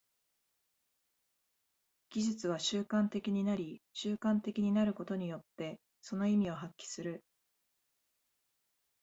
[2.09, 7.23] 技術は習慣的になり、習慣的になることによってその意味を発揮する。